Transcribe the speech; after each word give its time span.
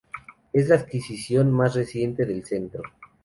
Es 0.51 0.67
la 0.67 0.77
adquisición 0.77 1.51
más 1.51 1.75
reciente 1.75 2.25
del 2.25 2.43
centro. 2.43 2.81